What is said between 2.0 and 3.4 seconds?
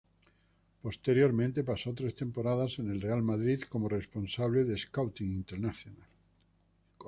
temporadas en el Real